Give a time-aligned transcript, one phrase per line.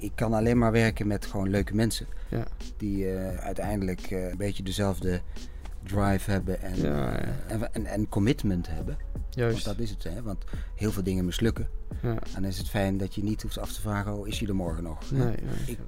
[0.00, 2.06] ik kan alleen maar werken met gewoon leuke mensen.
[2.28, 2.44] Ja.
[2.76, 5.20] Die eh, uiteindelijk eh, een beetje dezelfde
[5.82, 7.18] drive hebben en, Ja, ja.
[7.18, 8.96] eh, en, en, en commitment hebben.
[9.12, 9.64] Want Juist.
[9.64, 10.22] dat is het, hè?
[10.22, 10.44] Want
[10.74, 11.68] heel veel dingen mislukken.
[12.02, 12.08] Ja.
[12.10, 14.48] En dan is het fijn dat je niet hoeft af te vragen, oh, is hij
[14.48, 15.10] er morgen nog?
[15.10, 15.34] Nee.
[15.66, 15.78] Ik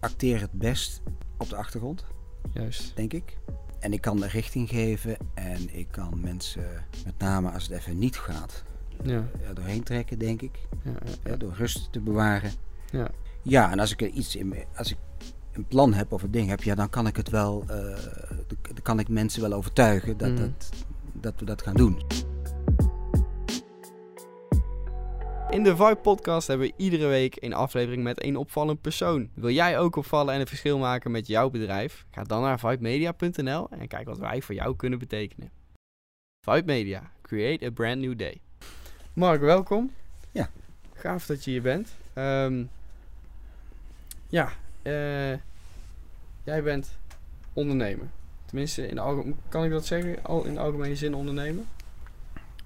[0.00, 1.02] acteer het best
[1.38, 2.04] op de achtergrond,
[2.52, 2.96] Juist.
[2.96, 3.36] denk ik.
[3.80, 6.64] En ik kan de richting geven en ik kan mensen,
[7.04, 8.64] met name als het even niet gaat,
[9.02, 9.24] Ja.
[9.48, 10.58] er doorheen trekken, denk ik.
[11.38, 12.50] Door rust te bewaren.
[13.44, 13.70] Ja.
[13.70, 14.96] En als ik er iets in, als ik
[15.52, 17.76] een plan heb of een ding heb, ja, dan kan ik het wel, eh,
[18.48, 20.40] dan kan ik mensen wel overtuigen dat, Mhm.
[20.40, 20.70] dat,
[21.12, 22.02] dat we dat gaan doen.
[25.50, 29.30] In de Vibe Podcast hebben we iedere week een aflevering met een opvallend persoon.
[29.34, 32.06] Wil jij ook opvallen en een verschil maken met jouw bedrijf?
[32.10, 35.50] Ga dan naar vibemedia.nl en kijk wat wij voor jou kunnen betekenen.
[36.40, 38.40] Vibe Media, create a brand new day.
[39.12, 39.90] Mark, welkom.
[40.32, 40.50] Ja.
[40.94, 41.88] Gaaf dat je hier bent.
[42.12, 42.64] Ehm,
[44.34, 44.52] ja,
[44.82, 45.38] eh,
[46.44, 46.88] jij bent
[47.52, 48.06] ondernemer.
[48.46, 50.16] Tenminste, in de kan ik dat zeggen?
[50.22, 51.64] Al in de algemene zin ondernemer?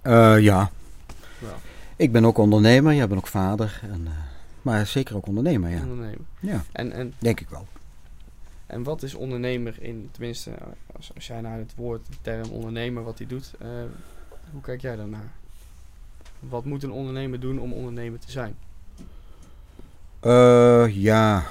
[0.02, 0.70] Eh, ja,
[1.96, 4.12] ik ben ook ondernemer, jij bent ook vader, en, eh,
[4.62, 5.80] maar zeker ook ondernemer, ja.
[5.80, 6.26] ondernemer.
[6.40, 7.66] Ja, En, en denk ik wel.
[8.66, 10.50] En wat is ondernemer in, tenminste,
[10.96, 13.52] als, als jij naar het woord, de term ondernemer, wat hij doet,
[14.52, 15.32] hoe kijk jij daarnaar?
[16.38, 18.56] Wat moet een ondernemer doen om ondernemer te zijn?
[20.92, 21.44] Ja.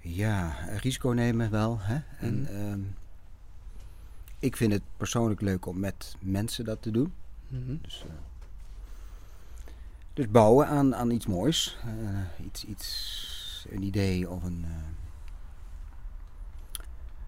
[0.00, 1.78] Ja, risico nemen wel.
[1.80, 1.98] Hè?
[2.18, 2.52] En Mhm.
[2.52, 2.80] ehm,
[4.38, 7.12] ik vind het persoonlijk leuk om met mensen dat te doen.
[7.48, 7.76] Mhm.
[7.82, 8.12] Dus, eh,
[10.14, 11.76] dus bouwen aan, aan iets moois.
[11.84, 14.70] Eh, iets, iets, een idee of een, eh,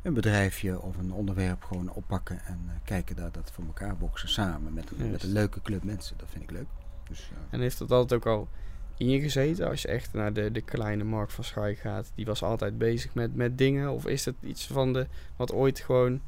[0.02, 4.72] een bedrijfje of een onderwerp gewoon oppakken en kijken dat dat voor elkaar boksen samen
[4.74, 6.16] met, een- met een leuke club mensen.
[6.18, 6.66] Dat vind ik leuk.
[7.08, 8.48] Dus, En heeft dat altijd ook al
[8.96, 9.68] in je gezeten?
[9.68, 13.14] Als je echt naar de, de kleine Mark van Schaik gaat, die was altijd bezig
[13.14, 13.90] met, met dingen?
[13.92, 16.20] Of is het iets van de, wat ooit gewoon...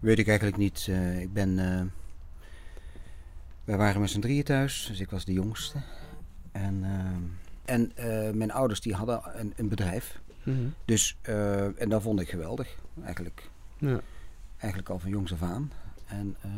[0.00, 0.86] Weet ik eigenlijk niet.
[0.90, 1.58] Eh, ik ben.
[1.58, 1.82] eh,
[3.64, 5.78] wij waren met z'n drieën thuis, dus ik was de jongste.
[6.52, 7.22] En, ehm,
[7.64, 10.20] en eh, mijn ouders die hadden een, een bedrijf.
[10.84, 13.50] Dus, eh, en dat vond ik geweldig, eigenlijk.
[13.78, 14.00] Ja.
[14.58, 15.72] Eigenlijk al van jongs af aan.
[16.06, 16.50] En, eh,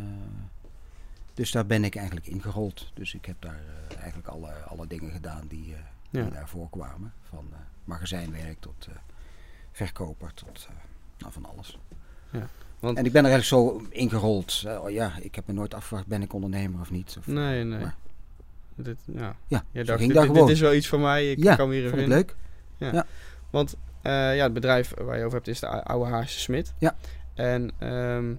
[1.36, 2.90] dus daar ben ik eigenlijk ingerold.
[2.94, 5.80] Dus ik heb daar eh, eigenlijk alle, alle dingen gedaan die, eh,
[6.10, 6.30] die Ja.
[6.30, 7.12] daar voorkwamen.
[7.28, 8.88] Van eh, magazijnwerk tot
[9.72, 10.68] verkoper tot
[11.18, 11.78] nou, van alles.
[12.30, 12.48] Ja,
[12.78, 14.64] want- En ik ben er eigenlijk zo ingerold.
[14.66, 17.16] Oh ja, ik heb me nooit afgevraagd, ben ik ondernemer of niet?
[17.18, 17.78] Of, Nee, nee.
[17.80, 17.96] Maar-
[18.74, 19.36] Dit, ja.
[19.46, 22.00] Ja, dacht, ging dit, is wel iets voor mij, ik ja, kan me hier vond
[22.02, 22.36] ik leuk.
[23.50, 26.74] Want eh, ja, het bedrijf waar je over hebt is de oude Haarse Smit.
[26.78, 26.96] Ja.
[27.34, 28.34] En ehm,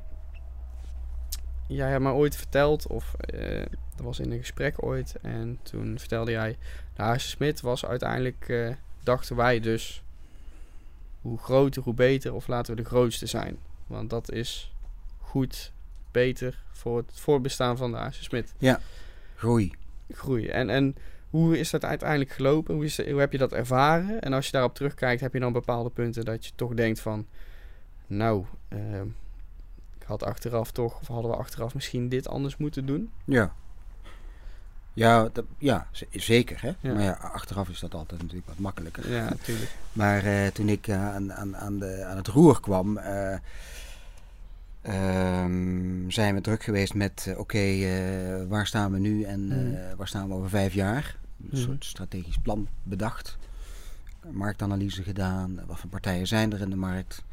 [1.68, 3.66] jij hebt mij ooit verteld, of eh
[3.98, 6.58] dat was in een gesprek ooit, en toen vertelde jij,
[6.96, 8.70] de Haarse Smit was uiteindelijk, eh,
[9.04, 10.04] dachten wij dus,
[11.22, 13.58] hoe groter, hoe beter, of laten we de grootste zijn.
[13.88, 14.74] Want dat is
[15.18, 15.72] goed,
[16.12, 18.54] beter voor het voortbestaan van de Haarse Smit.
[19.36, 19.72] Groei.
[20.12, 20.54] Groeien.
[20.54, 20.96] En, en
[21.30, 22.76] hoe is dat uiteindelijk gelopen?
[22.76, 24.22] Hoe, is, hoe heb je dat ervaren?
[24.22, 27.26] En als je daarop terugkijkt, heb je dan bepaalde punten dat je toch denkt van...
[28.08, 29.14] Nou, ik
[30.08, 33.12] had achteraf toch, of hadden we achteraf misschien dit anders moeten doen?
[33.26, 33.54] Ja.
[34.94, 36.62] Ja, dat, ja zeker.
[36.62, 36.72] Hè?
[36.80, 36.94] Ja.
[36.94, 39.12] Maar ja, achteraf is dat altijd natuurlijk wat makkelijker.
[39.12, 39.72] Ja, natuurlijk.
[39.94, 43.38] Maar eh, toen ik eh, aan, aan, aan, de, aan het roer kwam, eh,
[44.82, 47.88] ehm, zijn we druk geweest met: oké,
[48.48, 49.96] waar staan we nu en Mhm.
[49.96, 51.18] waar staan we over vijf jaar?
[51.42, 51.62] Een Mhm.
[51.62, 53.38] soort strategisch plan bedacht.
[54.32, 55.60] Marktanalyse gedaan.
[55.66, 57.24] Wat voor partijen zijn er in de markt?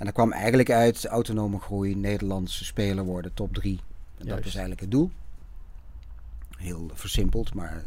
[0.00, 3.80] En daar kwam eigenlijk uit autonome groei, Nederlandse speler worden, top 3.
[4.18, 5.10] En dat was eigenlijk het doel.
[6.56, 7.82] Heel versimpeld, maar eh,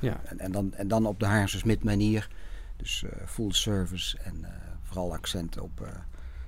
[0.00, 0.20] Ja.
[0.24, 2.28] en, en, dan, en dan op de Haarse Smit manier.
[2.76, 4.50] Dus eh, full service en eh,
[4.82, 5.88] vooral accent op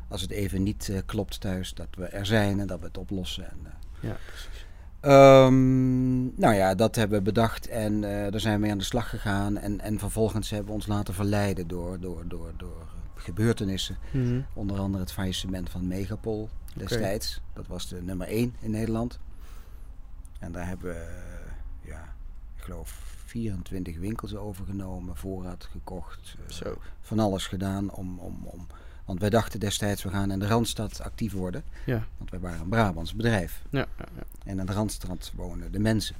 [0.08, 3.50] als het even niet klopt thuis, dat we er zijn en dat we het oplossen.
[3.50, 3.58] En,
[4.00, 4.66] Ja, precies.
[5.00, 9.10] Ehm, nou ja, dat hebben we bedacht en daar zijn we mee aan de slag
[9.10, 9.58] gegaan.
[9.58, 12.86] En, en vervolgens hebben we ons laten verleiden door, door, door, door
[13.24, 13.96] gebeurtenissen.
[14.10, 14.40] Mhm.
[14.54, 17.40] Onder andere het faillissement van Megapol destijds.
[17.52, 19.18] Dat was de nummer 1 in Nederland.
[20.38, 22.14] En daar hebben we, eh, ja,
[22.56, 26.34] ik geloof 24 winkels overgenomen, voorraad gekocht.
[26.46, 26.78] eh, Zo.
[27.00, 28.66] Van alles gedaan om, om, om...
[29.04, 31.62] Want wij dachten destijds, we gaan in de Randstad actief worden.
[31.86, 32.06] Ja.
[32.18, 33.62] Want wij waren een Brabants bedrijf.
[33.70, 34.22] Ja, ja, ja.
[34.44, 36.16] En aan de Randstad wonen de mensen.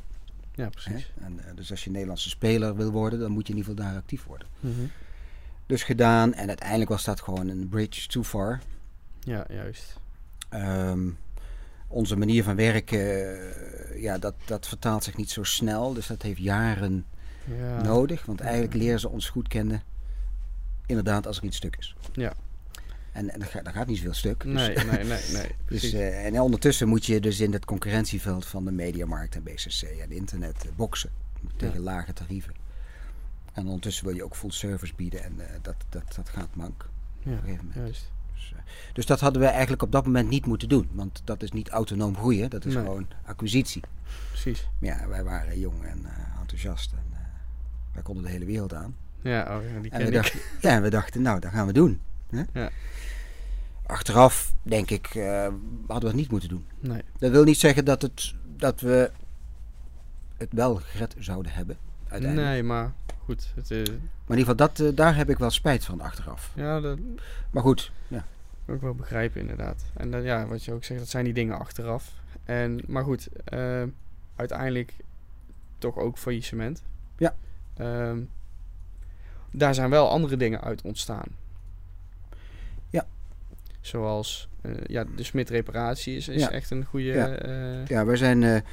[0.55, 0.71] ja Hè?
[0.71, 1.13] precies.
[1.21, 3.87] En, eh, dus als je Nederlandse speler wil worden, dan moet je in ieder geval
[3.91, 4.49] daar actief worden.
[4.61, 4.73] Mhm.
[5.67, 6.35] Dus gedaan.
[6.35, 8.61] En uiteindelijk was dat gewoon een bridge too far.
[9.21, 9.99] Ja, juist.
[10.49, 11.09] Ehm,
[11.89, 15.93] onze manier van werken, eh, ja, dat, dat vertaalt zich niet zo snel.
[15.93, 17.05] Dus dat heeft jaren
[17.59, 17.83] Ja.
[17.83, 18.25] nodig.
[18.27, 19.83] Want eigenlijk leren ze ons goed kennen,
[20.87, 21.95] inderdaad, als er iets stuk is.
[22.13, 22.33] Ja.
[23.13, 24.43] En, en er, gaat, gaat niet zoveel stuk.
[24.43, 25.55] Dus, Nee, nee, nee, nee.
[25.69, 29.83] dus, eh, en ondertussen moet je dus in het concurrentieveld van de mediamarkt en BCC
[29.83, 31.11] en internet eh, boksen
[31.57, 32.53] tegen lage tarieven.
[33.55, 36.89] En ondertussen wil je ook full service bieden en eh, dat, dat, dat gaat mank
[37.23, 37.85] ja, op een gegeven moment.
[37.85, 38.13] juist.
[38.35, 38.63] Dus, eh,
[38.93, 40.89] dus dat hadden we eigenlijk op dat moment niet moeten doen.
[40.93, 42.83] Want dat is niet autonoom groeien, dat is Nee.
[42.85, 43.83] gewoon acquisitie.
[44.29, 44.69] Precies.
[44.79, 47.19] Maar ja, wij waren jong en eh, enthousiast en
[47.93, 48.97] wij konden de hele wereld aan.
[49.23, 50.13] Ja, oh, ja, die En ken we, ik.
[50.13, 52.01] dachten, ja, en we dachten, nou, dat gaan we doen.
[52.31, 52.43] Hè?
[52.53, 52.71] Ja.
[53.87, 55.07] Achteraf, denk ik,
[55.87, 56.67] hadden we het niet moeten doen.
[56.81, 57.03] Nee.
[57.19, 59.11] Dat wil niet zeggen dat, het, dat we
[60.37, 61.77] het wel gered zouden hebben,
[62.15, 62.53] uiteindelijk.
[62.53, 62.93] Nee, maar
[63.25, 63.53] goed.
[63.55, 63.87] Het, eh, Maar
[64.37, 66.53] in ieder geval, dat, eh, daar heb ik wel spijt van achteraf.
[66.55, 66.99] ja, dat
[67.51, 68.25] Maar goed, ja.
[68.69, 69.85] ook wel begrijpen inderdaad.
[69.95, 72.13] En dan, ja, wat je ook zegt, dat zijn die dingen achteraf.
[72.45, 73.83] En, maar goed, eh,
[74.37, 74.95] uiteindelijk
[75.79, 76.83] toch ook faillissement.
[77.19, 77.35] Ja.
[77.77, 78.19] Ehm,
[79.51, 81.27] daar zijn wel andere dingen uit ontstaan.
[82.91, 83.07] Ja.
[83.81, 84.49] Zoals,
[84.87, 86.51] ja, de Smit reparatie is, is Ja.
[86.51, 87.05] echt een goede...
[87.07, 87.37] Ja.
[87.87, 88.65] Ja, wij zijn,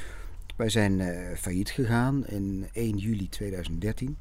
[0.62, 4.18] wij zijn eh, failliet gegaan in 1 juli 2013.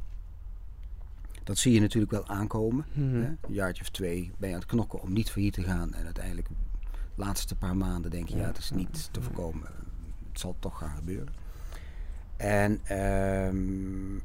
[1.45, 2.85] Dat zie je natuurlijk wel aankomen.
[2.93, 3.15] mhm.
[3.15, 3.27] Hè?
[3.27, 5.95] Een jaartje of twee ben je aan het knokken om niet failliet te gaan.
[5.95, 6.55] En uiteindelijk, de
[7.15, 9.27] laatste paar maanden, denk je, ja, het is niet te ja.
[9.27, 9.69] voorkomen.
[10.29, 11.35] Het zal toch gaan gebeuren.
[12.37, 14.19] En ehm,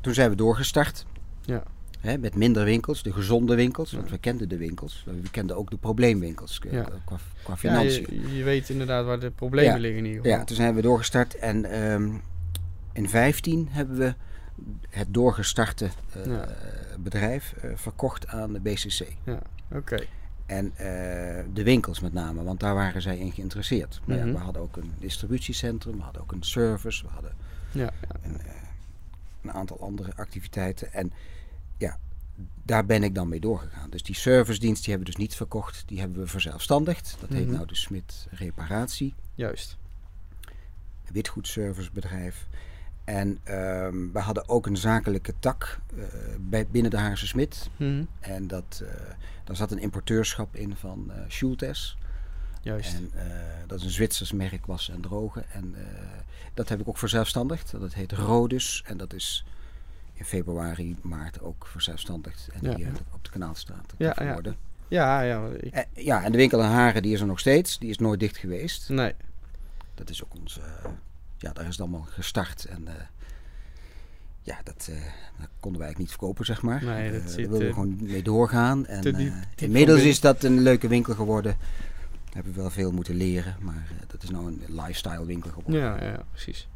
[0.00, 1.06] toen zijn we doorgestart.
[1.40, 1.62] Ja.
[2.06, 3.92] Hè, met minder winkels, de gezonde winkels.
[3.92, 4.10] Want Ja.
[4.12, 5.04] we kenden de winkels.
[5.22, 6.82] We kenden ook de probleemwinkels eh, Ja.
[6.82, 8.06] qua, qua Ja, financiën.
[8.28, 9.78] je, je weet inderdaad waar de problemen Ja.
[9.80, 10.30] liggen geval.
[10.30, 12.08] Ja, toen zijn we doorgestart en ehm,
[12.92, 14.14] in 15 hebben we
[14.90, 16.48] het doorgestarte eh, Ja.
[16.98, 19.06] bedrijf eh, verkocht aan de BCC.
[19.72, 19.98] Oké.
[20.46, 20.72] En
[21.52, 24.00] de winkels met name, want daar waren zij in geïnteresseerd.
[24.04, 24.26] Maar Mhm.
[24.26, 27.32] ja, we hadden ook een distributiecentrum, we hadden ook een service, we hadden
[27.72, 27.90] Ja, ja.
[28.22, 28.40] een,
[29.42, 30.92] een aantal andere activiteiten.
[30.92, 31.12] En
[31.78, 31.98] ja,
[32.64, 33.90] daar ben ik dan mee doorgegaan.
[33.90, 37.16] Dus die servicedienst die hebben we dus niet verkocht, die hebben we verzelfstandigd.
[37.20, 37.54] Dat heet Mhm.
[37.54, 39.14] nou de Smit Reparatie.
[39.34, 39.76] juist.
[41.12, 42.46] witgoedservicebedrijf.
[43.04, 46.04] En ehm, we hadden ook een zakelijke tak eh,
[46.40, 47.68] bij, binnen de Haarse Smit.
[47.76, 48.04] Mhm.
[48.20, 48.90] En dat, eh,
[49.44, 51.96] daar zat een importeurschap in van eh Schultes.
[52.62, 52.94] Juist.
[52.94, 53.10] En
[53.66, 55.50] dat is een Zwitsers merk was en drogen.
[55.50, 55.74] En
[56.54, 57.70] dat heb ik ook verzelfstandigd.
[57.80, 58.82] Dat heet Rodus.
[58.86, 59.44] En dat is
[60.18, 62.48] in februari, maart ook verzelfstandigd.
[62.52, 64.54] En die eh, op de kanaalstraat Ja, ja, ja.
[64.88, 65.48] Ja, ja.
[65.60, 67.78] Ik, En, ja, en de winkel in Haren die is er nog steeds.
[67.78, 68.88] Die is nooit dicht geweest.
[68.88, 69.14] nee.
[69.94, 70.60] Dat is ook onze.
[70.60, 70.90] eh,
[71.38, 72.64] ja, daar is het allemaal gestart.
[72.64, 72.94] En eh,
[74.42, 74.96] ja, dat, eh,
[75.38, 76.84] dat konden wij eigenlijk niet verkopen, zeg maar.
[76.84, 78.86] Nee, dat Eh, zit, daar wilden we eh, gewoon mee doorgaan.
[78.86, 81.56] En te diep- eh, diep inmiddels is dat een leuke winkel geworden.
[82.24, 83.56] Daar hebben we wel veel moeten leren.
[83.60, 85.80] Maar eh, dat is nou een lifestyle winkel geworden.
[85.80, 86.68] Ja, ja, precies.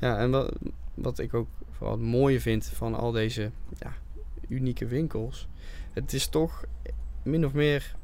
[0.00, 0.18] Ja.
[0.18, 0.52] En wat,
[0.94, 3.92] wat ik ook vooral het mooie vind van al deze ja,
[4.48, 5.48] unieke winkels,
[5.92, 6.64] het is toch
[7.22, 7.94] min of meer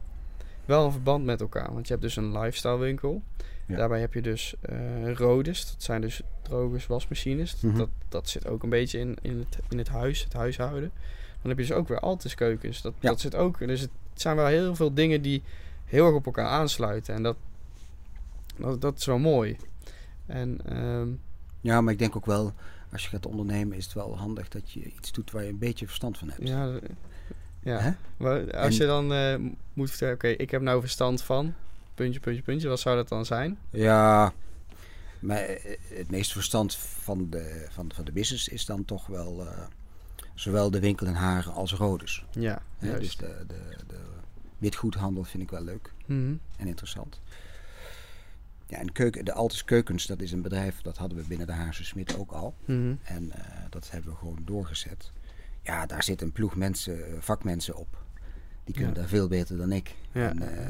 [0.65, 1.73] wel een verband met elkaar.
[1.73, 3.23] Want je hebt dus een lifestyle winkel.
[3.67, 3.77] Ja.
[3.77, 7.61] Daarbij heb je dus eh rodes, dat zijn dus drogers, wasmachines.
[7.61, 7.77] Mhm.
[7.77, 10.91] dat, dat zit ook een beetje in, in, het, in het huis, het huishouden.
[11.41, 12.83] Dan heb je dus ook weer Altis keukens.
[12.83, 13.09] Dat, Ja.
[13.09, 13.59] dat zit ook.
[13.59, 15.43] Dus het zijn wel heel veel dingen die
[15.85, 17.15] heel erg op elkaar aansluiten.
[17.15, 17.37] En dat,
[18.57, 19.57] dat, dat is wel mooi.
[20.27, 21.09] En ehm,
[21.65, 22.53] Ja, maar ik denk ook wel,
[22.93, 25.59] als je gaat ondernemen, is het wel handig dat je iets doet waar je een
[25.59, 26.49] beetje verstand van hebt.
[26.49, 26.83] Ja, d-
[27.61, 27.79] ja.
[27.79, 27.91] Hè?
[28.17, 29.35] Maar als En- je dan eh,
[29.73, 31.55] moet vertellen, oké, ik heb nou verstand van,
[31.95, 33.59] puntje, puntje, puntje, wat zou dat dan zijn?
[33.71, 34.33] Ja,
[35.19, 39.47] maar eh, het meeste verstand van de, van, van de business is dan toch wel
[39.47, 39.59] eh,
[40.35, 42.25] zowel de winkel in Haren als Rodus.
[42.31, 44.01] Ja, Hè, dus de, de, de
[44.59, 46.35] witgoedhandel vind ik wel leuk Mhm.
[46.57, 47.21] en interessant.
[48.67, 51.53] Ja, en keuken, de Altis Keukens, dat is een bedrijf, dat hadden we binnen de
[51.53, 52.55] Haarse Smit ook al.
[52.65, 52.95] Mhm.
[53.03, 55.13] En eh, dat hebben we gewoon doorgezet.
[55.63, 58.03] Ja, daar zit een ploeg mensen, eh, vakmensen op.
[58.65, 59.01] Die kunnen Ja.
[59.01, 59.95] daar veel beter dan ik.
[60.13, 60.29] Ja.
[60.29, 60.67] En, eh,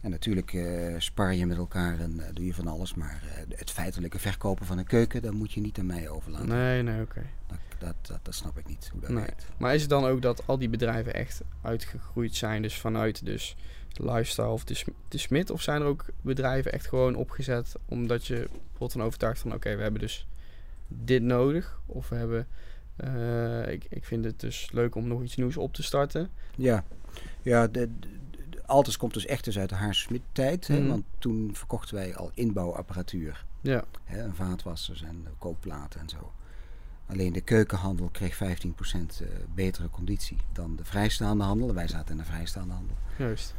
[0.00, 0.56] en natuurlijk
[0.98, 2.94] spar je met elkaar en doe je van alles.
[2.94, 6.48] Maar het feitelijke verkopen van een keuken, dat moet je niet aan mij overlaten.
[6.48, 7.22] Nee, nee, oké.
[7.46, 9.18] Dat, dat, dat, dat snap ik niet, hoe dat Nee.
[9.24, 9.46] werkt.
[9.56, 13.56] Maar is het dan ook dat al die bedrijven echt uitgegroeid zijn, dus vanuit dus
[13.92, 15.50] lifestyle of de, de smid?
[15.50, 19.76] Of zijn er ook bedrijven echt gewoon opgezet omdat je bijvoorbeeld van overtuigd van, oké,
[19.76, 20.26] we hebben dus
[20.88, 21.80] dit nodig.
[21.86, 22.46] Of we hebben,
[22.96, 26.30] eh, ik, ik vind het dus leuk om nog iets nieuws op te starten.
[26.56, 26.84] Ja,
[27.42, 30.66] ja de, de, komt dus echt dus uit de Haarse Smit tijd.
[30.66, 30.88] hè, Mhm.
[30.88, 33.44] Want toen verkochten wij al inbouwapparatuur.
[33.60, 36.32] Ja, Hè, en vaatwassers en kookplaten en zo.
[37.06, 41.74] Alleen de keukenhandel kreeg 15% eh, betere conditie dan de vrijstaande handel.
[41.74, 42.96] Wij zaten in de vrijstaande handel.
[43.18, 43.54] juist.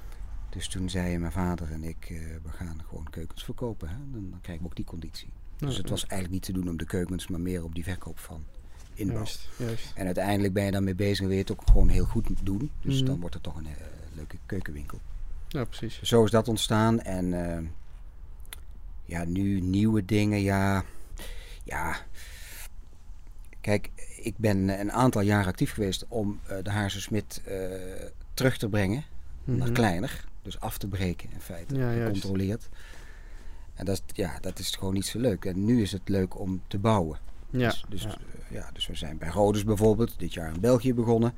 [0.49, 3.89] Dus toen zeiden mijn vader en ik, eh, we gaan gewoon keukens verkopen.
[3.89, 3.95] Hè?
[4.11, 5.29] Dan, dan krijgen we ook die conditie.
[5.57, 8.19] Dus het was eigenlijk niet te doen op de keukens, maar meer op die verkoop
[8.19, 8.43] van
[8.93, 9.15] inbouw.
[9.15, 9.91] Juist, juist.
[9.95, 12.71] En uiteindelijk ben je daarmee bezig en wil je het ook gewoon heel goed doen.
[12.81, 13.05] Dus Mhm.
[13.05, 13.71] dan wordt het toch een eh,
[14.15, 14.99] leuke keukenwinkel.
[15.47, 16.01] Ja, precies.
[16.01, 17.01] Zo is dat ontstaan.
[17.01, 17.63] En eh,
[19.05, 20.41] ja, nu nieuwe dingen.
[20.41, 20.83] Ja,
[21.63, 21.95] ja.
[23.61, 23.89] Kijk,
[24.21, 27.41] ik ben een aantal jaar actief geweest om de Haarse Smit
[28.33, 29.03] terug te brengen
[29.43, 29.73] naar Mhm.
[29.73, 30.27] kleiner.
[30.41, 31.75] Dus af te breken in feite.
[31.75, 32.69] Ja, gecontroleerd.
[33.73, 35.45] En dat is, ja, dat is gewoon niet zo leuk.
[35.45, 37.19] En nu is het leuk om te bouwen.
[37.49, 38.09] Ja, Dus, dus, ja.
[38.09, 41.33] eh, ja, dus we zijn bij Rodus bijvoorbeeld dit jaar in België begonnen.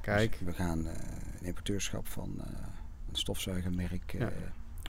[0.00, 0.30] Kijk.
[0.38, 0.92] Dus we gaan eh,
[1.40, 2.46] een importeurschap van eh,
[3.08, 4.30] een stofzuigermerk Ja.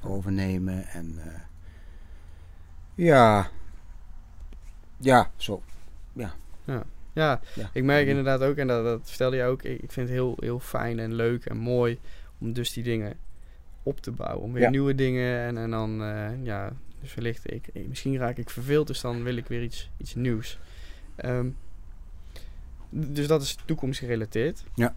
[0.04, 0.88] overnemen.
[0.88, 1.20] En
[2.96, 3.50] ja,
[4.98, 5.64] ja, zo.
[6.14, 6.34] Ja,
[7.14, 7.40] Ja.
[7.74, 10.38] ik merk inderdaad ook, en dat, dat vertelde je ook, ik, ik vind het heel,
[10.40, 12.00] heel fijn en leuk en mooi
[12.40, 13.18] om dus die dingen
[13.84, 14.42] op te bouwen.
[14.44, 14.70] Om weer Ja.
[14.70, 19.02] nieuwe dingen en, en dan, eh, ja, dus wellicht, ik, misschien raak ik verveeld, dus
[19.02, 20.60] dan wil ik weer iets, iets nieuws.
[21.16, 21.48] Ehm,
[22.90, 24.64] dus dat is toekomstgerelateerd.
[24.76, 24.96] Ja.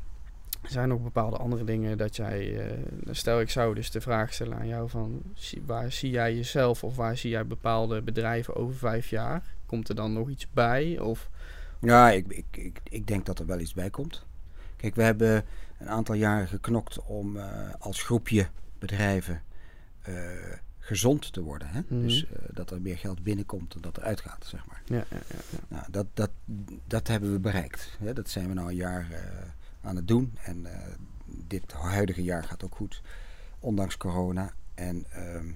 [0.62, 2.78] Zijn er nog bepaalde andere dingen dat jij, eh,
[3.10, 5.22] stel ik zou dus de vraag stellen aan jou van,
[5.66, 9.42] waar zie jij jezelf of waar zie jij bepaalde bedrijven over vijf jaar?
[9.66, 10.98] Komt er dan nog iets bij?
[10.98, 11.30] Of,
[11.80, 14.26] Ja, ik, ik, ik, ik denk dat er wel iets bij komt.
[14.76, 15.44] Kijk, we hebben
[15.78, 17.46] een aantal jaren geknokt om eh,
[17.78, 18.46] als groepje
[18.86, 19.42] bedrijven
[20.02, 20.14] eh,
[20.78, 21.68] gezond te worden.
[21.68, 21.80] Hè?
[21.88, 22.00] Mhm.
[22.00, 24.82] Dus eh, dat er meer geld binnenkomt dan dat er uitgaat, zeg maar.
[24.84, 25.58] ja, ja, ja, ja.
[25.68, 26.30] Nou, dat, dat,
[26.86, 27.96] dat hebben we bereikt.
[27.98, 28.12] Hè?
[28.12, 29.20] Dat zijn we nou een jaar eh,
[29.80, 30.38] aan het doen.
[30.42, 30.66] En
[31.26, 33.02] dit huidige jaar gaat ook goed,
[33.58, 34.52] ondanks corona.
[34.74, 35.46] En, ehm,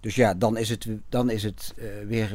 [0.00, 1.74] dus ja, dan is het, dan is het
[2.06, 2.30] weer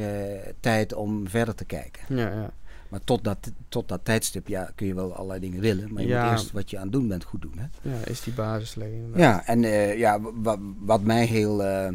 [0.59, 2.15] tijd om verder te kijken.
[2.15, 2.53] ja, ja.
[2.91, 5.93] Maar tot dat, tot dat tijdstip ja, kun je wel allerlei dingen willen.
[5.93, 6.23] Maar je Ja.
[6.23, 7.57] moet eerst wat je aan het doen bent goed doen.
[7.57, 7.65] Hè?
[7.89, 8.97] Ja, is die basis leggen.
[8.97, 9.19] inderdaad.
[9.19, 11.93] Ja, en eh, ja, wa- wat mij heel eh,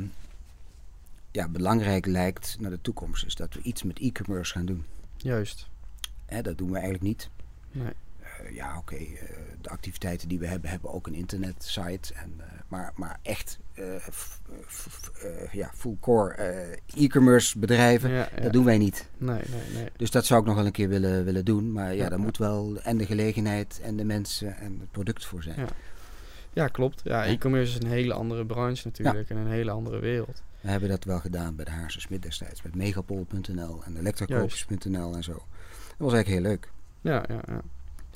[1.30, 3.24] ja, belangrijk lijkt naar de toekomst...
[3.26, 4.84] is dat we iets met e-commerce gaan doen.
[5.16, 5.66] Juist.
[6.26, 7.28] Hè, dat doen we eigenlijk niet.
[7.72, 7.92] Nee.
[8.44, 9.02] Eh, ja, oké, eh,
[9.60, 12.14] de activiteiten die we hebben, hebben ook een internetsite.
[12.14, 13.58] En, eh, maar, maar echt
[15.52, 16.34] ja, full core
[16.94, 18.42] e-commerce bedrijven, Ja, ja.
[18.42, 19.08] dat doen wij niet.
[19.16, 19.88] Nee, nee, nee.
[19.96, 21.72] Dus dat zou ik nog wel een keer willen, willen doen.
[21.72, 25.42] Maar ja, daar moet wel en de gelegenheid en de mensen en het product voor
[25.42, 25.60] zijn.
[25.60, 25.66] Ja.
[26.52, 27.00] Ja, klopt.
[27.04, 27.30] Ja, Ja.
[27.32, 30.42] e-commerce is een hele andere branche natuurlijk en een hele andere wereld.
[30.60, 32.62] We hebben dat wel gedaan bij de Haarse Smit destijds.
[32.62, 35.32] Met megapol.nl en elektrokopers.nl en zo.
[35.32, 35.42] Dat
[35.98, 36.70] was eigenlijk heel leuk.
[37.00, 37.60] Ja, ja, ja.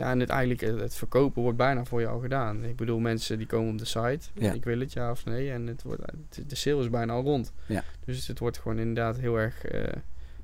[0.00, 2.64] Ja, en het, eigenlijk het, verkopen wordt bijna voor jou gedaan.
[2.64, 4.20] Ik bedoel, mensen die komen op de site.
[4.32, 4.52] Ja.
[4.52, 5.50] Ik wil het, ja of nee.
[5.50, 6.02] En het wordt,
[6.46, 7.52] de sale is bijna al rond.
[7.66, 7.84] Ja.
[8.04, 9.82] Dus het wordt gewoon inderdaad heel erg eh,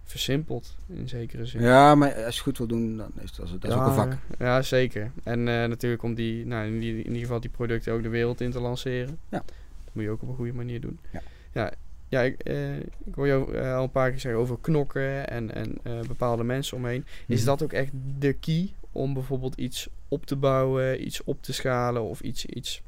[0.04, 1.62] versimpeld in zekere zin.
[1.62, 3.86] Ja, maar als je het goed wil doen, dan is dat, dat is ja, ook
[3.86, 4.12] een vak.
[4.38, 5.10] Ja, zeker.
[5.22, 8.08] En eh, natuurlijk om die, nou, in, die, in ieder geval die producten ook de
[8.08, 9.18] wereld in te lanceren.
[9.28, 9.42] Ja.
[9.84, 10.98] Dat moet je ook op een goede manier doen.
[11.10, 11.22] Ja.
[11.52, 11.72] Ja,
[12.08, 15.78] ja ik, eh, ik hoor jou al een paar keer zeggen over knokken en, en
[16.06, 17.04] bepaalde mensen omheen.
[17.26, 17.46] Is Mhm.
[17.46, 22.02] dat ook echt de key om bijvoorbeeld iets op te bouwen, iets op te schalen
[22.02, 22.82] of iets, iets,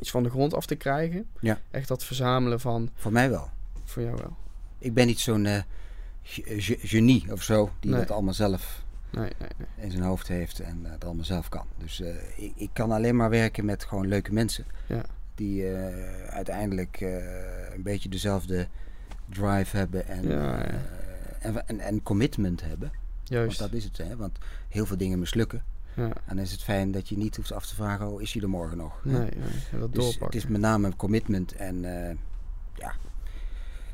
[0.00, 1.26] iets van de grond af te krijgen?
[1.40, 1.60] Ja.
[1.70, 3.48] Echt dat verzamelen van, Voor mij wel.
[3.84, 4.36] voor jou wel.
[4.78, 5.62] Ik ben niet zo'n eh,
[6.22, 8.00] ge- ge- genie of zo, die Nee.
[8.00, 9.84] dat allemaal zelf Nee, nee, nee.
[9.86, 11.66] in zijn hoofd heeft en eh, het allemaal zelf kan.
[11.78, 14.64] Dus eh, ik, ik kan alleen maar werken met gewoon leuke mensen.
[14.86, 15.02] Ja.
[15.34, 15.66] Die
[16.28, 17.00] uiteindelijk
[17.74, 18.66] een beetje dezelfde
[19.28, 20.80] drive hebben en, Ja, ja.
[21.40, 22.92] en, en, en commitment hebben.
[23.24, 23.58] Juist.
[23.58, 24.16] Want dat is het, hè?
[24.16, 24.38] Want
[24.68, 25.62] heel veel dingen mislukken.
[25.96, 26.02] ja.
[26.02, 28.42] En dan is het fijn dat je niet hoeft af te vragen, oh, is hij
[28.42, 29.00] er morgen nog?
[29.04, 29.30] Nee, nee,
[29.72, 30.38] ja, dat Dus het doorpakken.
[30.38, 32.16] is met name een commitment en eh,
[32.76, 32.94] ja,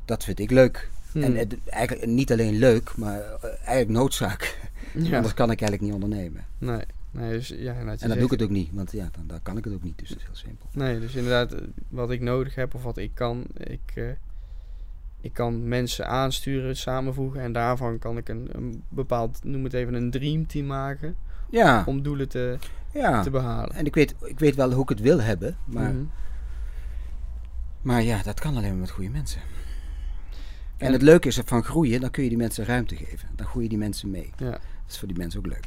[0.04, 0.90] dat vind ik leuk.
[1.12, 1.22] Hmm.
[1.22, 4.58] En het, eigenlijk niet alleen leuk, maar eh, eigenlijk noodzaak.
[4.94, 5.14] ja.
[5.16, 6.44] Anders kan ik eigenlijk niet ondernemen.
[6.58, 9.42] Nee, nee, dus ja, En dan doe ik het ook niet, want ja, dan, dan
[9.42, 9.98] kan ik het ook niet.
[9.98, 10.68] Dus dat is heel simpel.
[10.72, 14.16] Nee, dus inderdaad, eh, wat ik nodig heb of wat ik kan, ik,
[15.20, 19.94] ik kan mensen aansturen, samenvoegen en daarvan kan ik een, een bepaald, noem het even
[19.94, 21.16] een dreamteam maken
[21.50, 22.58] Ja, om doelen te,
[22.92, 23.22] ja.
[23.22, 23.74] te behalen.
[23.74, 26.02] En ik weet, ik weet wel hoe ik het wil hebben, maar, Mhm.
[27.82, 29.40] maar ja, dat kan alleen maar met goede mensen.
[30.76, 33.28] En, En- het leuke is van groeien, dan kun je die mensen ruimte geven.
[33.36, 34.30] Dan groeien die mensen mee.
[34.36, 35.66] Ja, Dat is voor die mensen ook leuk.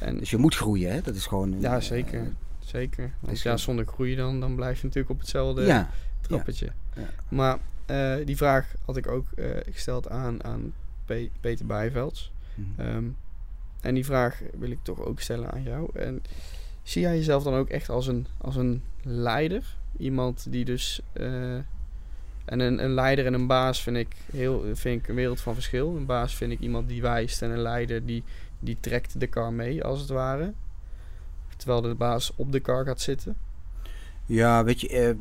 [0.00, 1.00] en, Dus je moet groeien, hè?
[1.00, 1.60] Dat is gewoon...
[1.60, 2.32] ja eh, zeker.
[2.58, 3.12] Zeker.
[3.20, 5.90] Want ja, zonder groei dan, dan blijf je natuurlijk op hetzelfde ja,
[6.20, 6.72] trappetje.
[6.96, 7.02] ja.
[7.28, 7.58] Maar
[7.92, 10.72] eh, die vraag had ik ook eh, gesteld aan, aan
[11.04, 12.32] Pe- Peter Bijvelds.
[12.54, 12.80] Mhm.
[12.88, 13.04] Ehm,
[13.80, 15.90] en die vraag wil ik toch ook stellen aan jou.
[15.98, 16.22] En
[16.82, 19.76] zie jij jezelf dan ook echt als een, als een leider?
[19.96, 21.00] Iemand die dus.
[21.12, 21.54] eh,
[22.44, 25.54] en een, een leider en een baas vind ik, heel, vind ik een wereld van
[25.54, 25.96] verschil.
[25.96, 28.22] Een baas vind ik iemand die wijst en een leider die,
[28.58, 30.52] die trekt de kar mee, als het ware.
[31.56, 33.36] Terwijl de baas op de kar gaat zitten.
[34.32, 35.14] Ja, weet je, eh,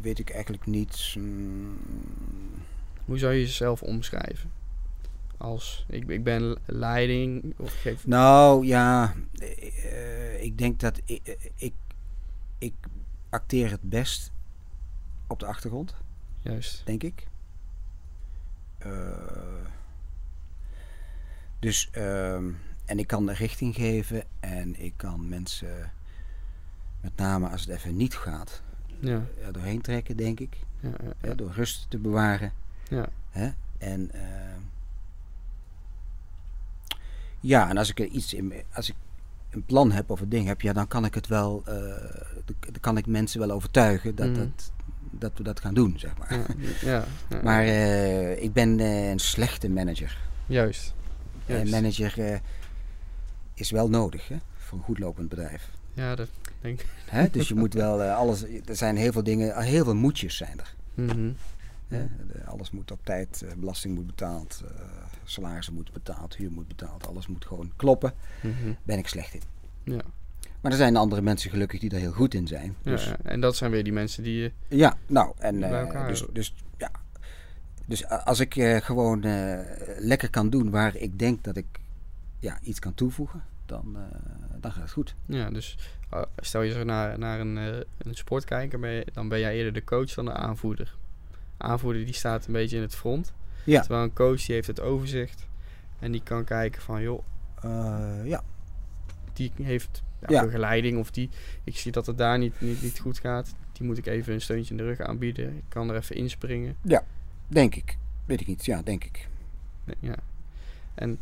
[0.00, 1.14] weet ik eigenlijk niet.
[1.18, 1.78] Mm,
[3.04, 4.50] Hoe zou je jezelf omschrijven?
[5.36, 8.06] Als ik, ik ben leiding of geef...
[8.06, 11.74] Nou ja, eh, ik denk dat ik, eh, ik,
[12.58, 12.74] ik
[13.30, 14.32] acteer het best
[15.26, 15.94] op de achtergrond,
[16.40, 16.86] Juist.
[16.86, 17.26] denk ik.
[21.58, 22.50] Dus, ehm,
[22.84, 25.92] en ik kan de richting geven en ik kan mensen,
[27.00, 28.62] met name als het even niet gaat,
[29.00, 29.22] Ja.
[29.44, 30.56] er doorheen trekken, denk ik.
[31.22, 32.52] Ja, door rust te bewaren.
[32.88, 33.08] Ja.
[33.30, 33.50] Hè?
[33.78, 34.60] En ehm,
[37.40, 38.94] ja, en als ik er iets in, als ik
[39.50, 41.74] een plan heb of een ding heb, ja, dan kan ik het wel, eh,
[42.44, 44.38] dan kan ik mensen wel overtuigen dat, Mhm.
[44.38, 44.72] dat,
[45.10, 46.32] dat we dat gaan doen, zeg maar.
[46.38, 46.44] Ja,
[46.80, 47.42] ja, ja.
[47.42, 50.18] Maar eh, ik ben eh, een slechte manager.
[50.46, 50.94] Juist.
[51.46, 52.38] Een manager eh,
[53.54, 55.70] is wel nodig hè, voor een goed lopend bedrijf.
[55.92, 56.28] Ja, dat
[56.60, 56.80] denk.
[57.04, 57.30] Hè?
[57.30, 58.42] Dus je moet wel eh, alles.
[58.42, 60.74] Er zijn heel veel dingen, heel veel moetjes zijn er.
[60.94, 61.30] Mhm.
[62.44, 67.06] Alles moet op tijd, eh, belasting moet betaald, eh salarissen moeten betaald, huur moet betaald,
[67.06, 68.12] alles moet gewoon kloppen.
[68.42, 68.72] Mhm.
[68.82, 69.42] Ben ik slecht in.
[69.82, 70.02] Ja.
[70.60, 72.76] Maar er zijn andere mensen gelukkig die daar heel goed in zijn.
[72.82, 73.16] Dus, ja.
[73.22, 76.90] En dat zijn weer die mensen die ja, nou, en eh, dus, dus ja.
[77.86, 79.58] Dus als ik eh, gewoon eh,
[79.98, 81.66] lekker kan doen waar ik denk dat ik
[82.38, 84.02] ja, iets kan toevoegen, dan, eh,
[84.60, 85.14] dan gaat het goed.
[85.26, 85.78] Ja, dus
[86.14, 87.66] uh, stel je zo naar, naar een, uh,
[87.98, 90.96] een sport kijken, ben je, dan ben jij eerder de coach dan de aanvoerder.
[91.56, 93.32] Aanvoerder die staat een beetje in het front.
[93.64, 93.80] Ja.
[93.80, 95.46] Terwijl een coach die heeft het overzicht.
[95.98, 97.22] En die kan kijken van joh,
[98.24, 98.42] ja.
[99.32, 100.44] die heeft ja, Ja.
[100.44, 101.30] begeleiding of die,
[101.64, 103.54] ik zie dat het daar niet, niet, niet goed gaat.
[103.72, 105.56] Die moet ik even een steuntje in de rug aanbieden.
[105.56, 106.76] Ik kan er even inspringen.
[107.48, 107.96] Denk ik.
[108.24, 108.64] Weet ik niet.
[108.64, 109.28] Ja, denk ik.
[110.00, 110.14] Ja.
[110.94, 111.18] En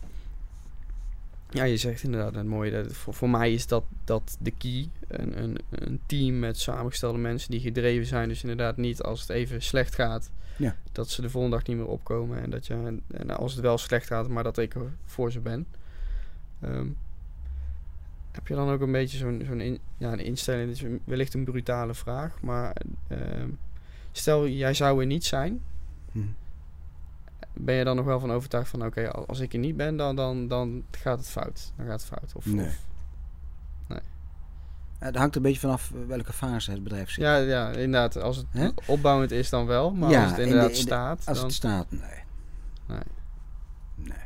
[1.56, 2.70] ja, je zegt inderdaad het mooie.
[2.70, 4.88] Dat, voor, voor mij is dat, dat de key.
[5.08, 8.28] Een, een, een team met samengestelde mensen die gedreven zijn.
[8.28, 10.30] Dus inderdaad niet als het even slecht gaat.
[10.56, 10.76] Ja.
[10.92, 12.42] Dat ze de volgende dag niet meer opkomen.
[12.42, 15.40] En, dat je, en als het wel slecht gaat, maar dat ik er voor ze
[15.40, 15.66] ben.
[16.60, 16.86] Ehm,
[18.32, 20.68] heb je dan ook een beetje zo'n zo'n in, ja, een instelling?
[20.68, 22.40] Dit is wellicht een brutale vraag.
[22.40, 22.76] Maar
[23.08, 23.48] ehm,
[24.12, 25.62] stel, jij zou er niet zijn
[26.12, 26.20] Hm.
[27.60, 29.96] Ben je dan nog wel van overtuigd van oké, al- als ik er niet ben,
[29.96, 31.72] dan, dan, dan gaat het fout.
[31.76, 32.32] Dan gaat het fout.
[32.34, 32.66] Of, Nee.
[32.66, 32.84] of-
[33.88, 33.96] Eh,
[34.98, 37.24] Het hangt een beetje vanaf welke fase het bedrijf zit.
[37.24, 38.16] ja, ja, inderdaad.
[38.16, 39.90] Als het opbouwend is, dan wel.
[39.94, 41.46] Maar Ja, als het in de- inderdaad in de- staat, Als dan...
[41.46, 42.00] het staat, nee.
[42.86, 42.98] Nee.
[43.94, 44.18] Nee.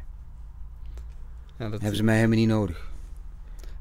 [1.56, 2.90] Ja, dat, Hebben ze mij helemaal niet nodig.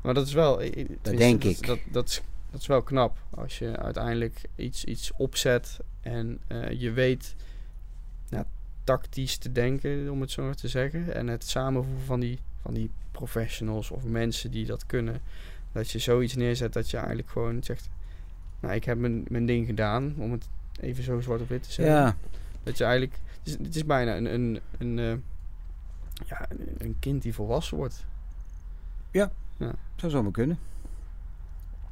[0.02, 0.58] maar dat is wel...
[0.58, 1.68] tenminste, denk dat, ik.
[1.68, 3.18] Dat, dat, is, dat is wel knap.
[3.30, 7.36] Als je uiteindelijk iets, iets opzet en eh, je weet
[8.90, 11.14] tactisch te denken, om het zo maar te zeggen.
[11.14, 15.22] En het samenvoegen van die, van die professionals of mensen die dat kunnen.
[15.72, 17.90] Dat je zoiets neerzet dat je eigenlijk gewoon zegt...
[18.60, 20.50] Nou, ik heb mijn, mijn ding gedaan, om het
[20.80, 21.96] even zo zwart op wit te zeggen.
[21.96, 22.16] Ja,
[22.64, 23.20] Dat je eigenlijk...
[23.38, 25.18] Het is, het is bijna een, een, een, eh,
[26.28, 26.48] ja,
[26.78, 28.06] een, kind die volwassen wordt.
[29.96, 30.60] zou zomaar kunnen.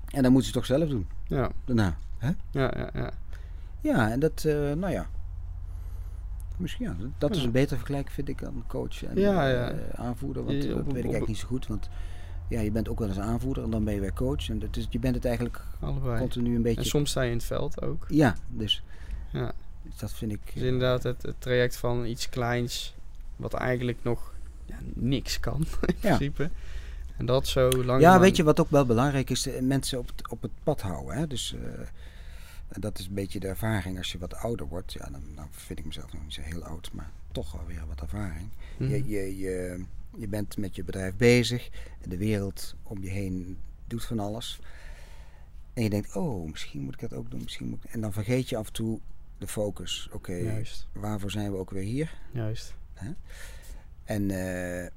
[0.06, 1.08] En dan moeten ze toch zelf doen.
[1.28, 1.98] Ja, Daarna.
[2.20, 2.90] ja, ja.
[2.94, 3.12] ja.
[3.82, 5.10] Ja, en dat, eh, nou ja.
[6.58, 10.44] Misschien ja, dat is een beter vergelijk vind ik dan coach en Ja, eh, aanvoerder.
[10.46, 11.68] Want eh, op- dat weet ik eigenlijk niet zo goed.
[11.68, 11.90] Want
[12.50, 14.50] ja, je bent ook wel eens aanvoerder en dan ben je weer coach.
[14.50, 16.20] En dat is, je bent het eigenlijk Allebei.
[16.20, 16.80] continu een beetje...
[16.82, 18.06] En soms sta je in het veld ook.
[18.10, 18.84] Ja, dus
[19.32, 19.52] Ja.
[20.00, 20.40] dat vind ik...
[20.54, 22.96] Dus inderdaad het, het traject van iets kleins,
[23.36, 24.34] wat eigenlijk nog
[24.66, 26.50] ja, niks kan in principe.
[27.18, 28.02] En dat zo lang.
[28.02, 29.48] Ja, weet je wat ook wel belangrijk is?
[29.48, 31.16] Eh, Mensen op het, op het pad houden.
[31.18, 31.28] Hè?
[31.28, 31.60] Dus eh,
[32.68, 33.98] en dat is een beetje de ervaring.
[33.98, 36.64] Als je wat ouder wordt, ja, dan, dan vind ik mezelf nog niet zo heel
[36.64, 38.50] oud, maar toch wel weer wat ervaring.
[38.78, 38.90] Mhm.
[38.90, 39.86] Je, je, je,
[40.18, 41.70] je bent met je bedrijf bezig
[42.02, 44.60] en de wereld om je heen doet van alles.
[45.74, 47.92] En je denkt, oh, misschien moet ik dat ook doen, misschien moet ik...
[47.92, 49.00] En dan vergeet je af en toe
[49.38, 50.10] de focus.
[50.12, 52.20] Oké, waarvoor zijn we ook weer hier?
[52.32, 52.76] juist.
[54.04, 54.90] En eh,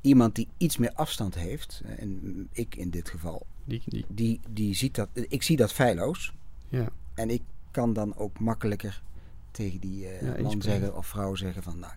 [0.00, 4.40] iemand die iets meer afstand heeft, eh, en ik in dit geval, Die, die, die,
[4.48, 6.34] die ziet dat, ik zie dat feilloos.
[6.70, 9.02] Ja, En ik kan dan ook makkelijker
[9.50, 11.92] tegen die eh, Ja, man zeggen of vrouw zeggen van, nou,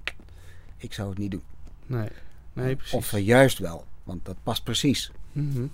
[0.77, 1.43] ik zou het niet doen.
[1.85, 2.09] nee,
[2.53, 2.93] nee, precies.
[2.93, 5.11] Of eh, juist wel, want dat past precies.
[5.31, 5.65] Mhm.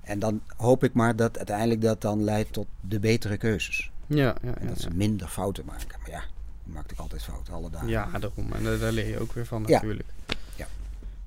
[0.00, 3.90] En dan hoop ik maar dat uiteindelijk dat dan leidt tot de betere keuzes.
[4.06, 4.68] Ja, ja, En ja.
[4.68, 5.98] dat ze minder fouten maken.
[6.00, 6.22] Maar ja,
[6.64, 7.88] je maakt ook altijd fouten, alle dagen.
[7.88, 8.52] Ja, daarom.
[8.52, 9.74] En daar, daar leer je ook weer van Ja.
[9.74, 10.08] natuurlijk.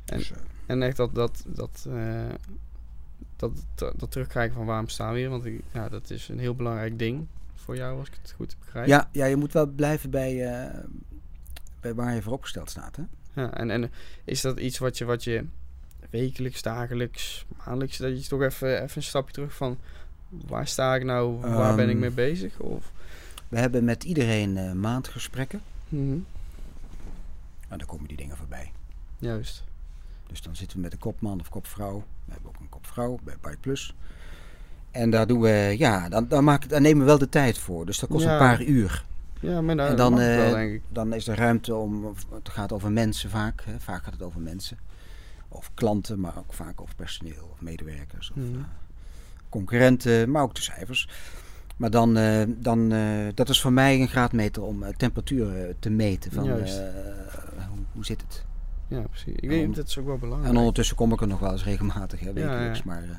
[0.06, 1.88] Dus, eh, En echt dat, dat, dat,
[3.42, 5.30] dat, dat, dat terugkrijgen van waarom staan we hier.
[5.30, 8.88] Want ja, dat is een heel belangrijk ding voor jou, als ik het goed begrijp.
[8.88, 10.80] ja, ja, je moet wel blijven bij, eh,
[11.80, 12.96] bij waar je voor opgesteld staat.
[12.96, 13.04] Hè?
[13.42, 13.92] Ja, en, en
[14.24, 15.46] is dat iets wat je, wat je
[16.10, 19.78] wekelijks, dagelijks, maandelijks, dat je toch even, even een stapje terug van
[20.30, 22.60] waar sta ik nou, waar ben ik Ehm, mee bezig?
[22.60, 22.92] Of,
[23.50, 25.62] We hebben met iedereen eh, maandgesprekken.
[25.90, 28.72] En dan komen die dingen voorbij.
[29.18, 29.64] Juist.
[30.28, 32.04] Dus dan zitten we met een kopman of kopvrouw.
[32.32, 33.96] We hebben ook een kopvrouw bij Bike Plus.
[34.92, 37.86] En daar doen we, ja, dan, dan, maak, dan nemen we wel de tijd voor.
[37.86, 38.32] Dus dat kost Ja.
[38.32, 39.06] een paar uur.
[39.40, 40.82] Ja, maar nou, en dan, wel, eh, denk ik.
[40.90, 43.64] dan is er ruimte om, het gaat over mensen vaak.
[43.66, 43.80] Hè.
[43.80, 44.78] Vaak gaat het over mensen.
[45.48, 48.30] Of klanten, maar ook vaak over personeel of medewerkers.
[48.30, 48.56] Of Mhm.
[48.58, 48.64] eh,
[49.50, 51.10] concurrenten, maar ook de cijfers.
[51.78, 52.90] Maar dan, eh, dan
[53.34, 56.32] dat is voor mij een graadmeter om temperatuur te meten.
[56.32, 56.50] Van,
[57.94, 58.46] hoe zit het?
[58.92, 59.34] Ja, precies.
[59.36, 60.52] Ik en denk dat is ook wel belangrijk.
[60.54, 62.78] En ondertussen kom ik er nog wel eens regelmatig, hè, wekelijks.
[62.78, 62.84] ja.
[62.86, 63.10] Maar eh,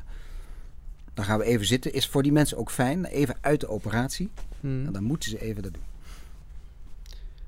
[1.15, 1.93] dan gaan we even zitten.
[1.93, 3.05] Is voor die mensen ook fijn.
[3.05, 4.31] Even uit de operatie.
[4.61, 5.83] En dan moeten ze even dat doen.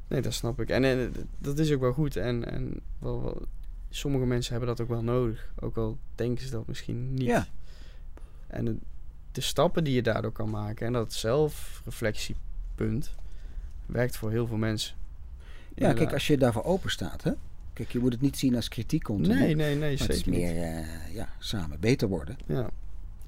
[0.09, 0.69] Nee, dat snap ik.
[0.69, 2.17] En, en dat is ook wel goed.
[2.17, 3.43] En, en wel, wel-
[3.91, 5.49] sommige mensen hebben dat ook wel nodig.
[5.61, 7.27] Ook al denken ze dat misschien niet.
[7.27, 7.47] Ja.
[8.47, 8.77] En de,
[9.33, 13.15] de stappen die je daardoor kan maken en dat zelfreflectiepunt
[13.87, 14.95] werkt voor heel veel mensen.
[14.97, 15.03] Ja,
[15.75, 15.99] Inderdaad.
[15.99, 17.33] kijk, als je daarvoor open staat, hè.
[17.75, 19.35] Kijk, je moet het niet zien als kritiek continu.
[19.39, 22.37] Nee, nee, nee, maar het is zeker meer, eh, ja, samen beter worden.
[22.47, 22.69] Ja.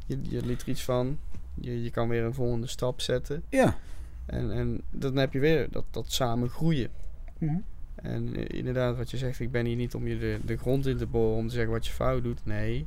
[0.06, 1.18] Je, je liet er iets van.
[1.60, 3.42] Je, je kan weer een volgende stap zetten.
[3.48, 3.78] Ja.
[4.26, 6.90] En, en dan heb je weer dat, dat samen groeien.
[7.38, 7.56] Mhm.
[7.94, 10.86] En eh, inderdaad, wat je zegt, ik ben hier niet om je de, de grond
[10.86, 12.40] in te boren om te zeggen wat je fout doet.
[12.44, 12.86] Nee.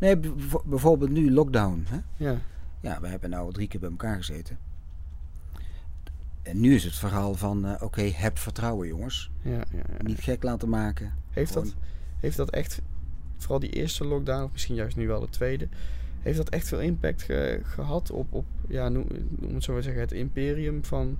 [0.00, 1.98] Nee, bijv- bijvoorbeeld nu lockdown, hè.
[2.16, 2.38] Ja,
[2.80, 4.58] Ja, we hebben nou drie keer bij elkaar gezeten.
[6.48, 9.30] En nu is het verhaal van, eh, oké, heb vertrouwen jongens.
[9.42, 9.62] ja, ja.
[9.72, 10.02] ja.
[10.04, 11.12] Niet gek laten maken.
[11.30, 11.74] Heeft, dat,
[12.20, 12.80] heeft dat echt,
[13.36, 15.68] vooral die eerste lockdown, of misschien juist nu wel de tweede,
[16.20, 19.06] heeft dat echt veel impact ge- gehad op, op ja, noem,
[19.38, 21.18] noem het zo maar zeggen, het imperium van.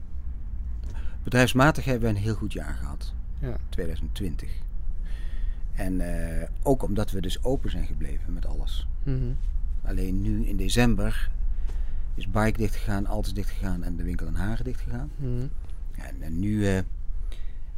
[1.23, 3.13] Bedrijfsmatig hebben we een heel goed jaar gehad.
[3.41, 4.51] Ja, 2020.
[5.73, 8.87] En eh, ook omdat we dus open zijn gebleven met alles.
[9.03, 9.33] mhm.
[9.83, 11.31] Alleen nu in december
[12.19, 15.11] is Bike dicht gegaan, Altus dicht gegaan en de winkel in Hagen dicht gegaan.
[15.17, 15.47] Mhm.
[15.97, 16.79] En, en nu, eh,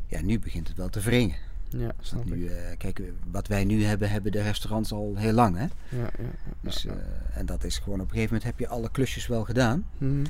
[0.07, 1.37] ja, nu begint het wel te wringen.
[1.68, 5.57] ja snap nu, eh, kijk, wat wij nu hebben, hebben de restaurants al heel lang.
[5.57, 5.62] Hè?
[5.62, 6.94] Ja, ja, ja, Dus, eh,
[7.35, 9.87] en dat is gewoon op een gegeven moment heb je alle klusjes wel gedaan.
[9.98, 10.11] Mhm.
[10.11, 10.26] En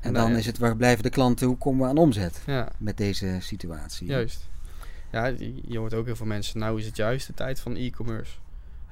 [0.00, 2.96] En dan is het waar blijven de klanten, hoe komen we aan omzet ja, met
[2.96, 4.06] deze situatie.
[4.06, 4.48] juist.
[5.10, 5.26] Ja,
[5.64, 8.32] je hoort ook heel veel mensen, nou is het juist de tijd van e-commerce.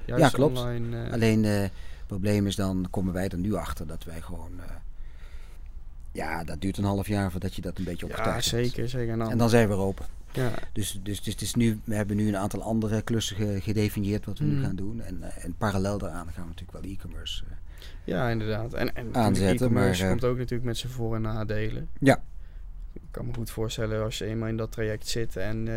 [0.05, 0.57] Juist Ja, klopt.
[0.57, 1.69] Online, eh, Alleen eh,
[2.13, 4.51] probleem is dan, komen wij er nu achter dat wij gewoon...
[4.59, 4.71] eh,
[6.11, 8.65] ja, dat duurt een half jaar voordat je dat een beetje ja, opgetuigd hebt.
[8.65, 9.11] zeker, zeker.
[9.13, 10.05] En dan, En dan zijn we er open.
[10.31, 14.25] ja, Dus, dus, dus is nu, we hebben nu een aantal andere klussen ge- gedefinieerd
[14.25, 14.63] wat we nu Hmm.
[14.63, 15.01] gaan doen.
[15.01, 17.43] En, eh, en parallel daaraan gaan we natuurlijk wel e-commerce.
[17.45, 17.51] eh,
[18.03, 18.73] ja, inderdaad.
[18.73, 21.89] En, en Aanzetten, e-commerce maar, komt ook natuurlijk met zijn voor- en nadelen.
[21.99, 22.23] Ja.
[22.93, 25.67] Ik kan me goed voorstellen als je eenmaal in dat traject zit en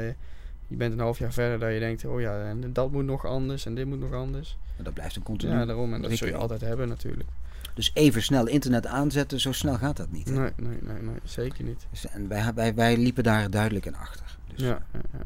[0.66, 3.26] je bent een half jaar verder dat je denkt, oh ja, en dat moet nog
[3.26, 4.57] anders en dit moet nog anders.
[4.76, 5.52] maar dat blijft een continu.
[5.52, 5.94] Ja, daarom.
[5.94, 7.29] En dat zul je altijd hebben natuurlijk.
[7.74, 10.29] Dus even snel internet aanzetten, zo snel gaat dat niet.
[10.29, 10.35] hè.
[10.35, 11.87] Nee, nee, nee, nee, zeker niet.
[11.90, 14.37] Dus, en wij, wij, wij liepen daar duidelijk in achter.
[14.55, 15.24] Dus, Ja, ja, ja.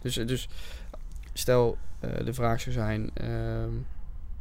[0.00, 0.48] Dus, eh, dus
[1.32, 3.70] stel eh, de vraag zou zijn, ehm,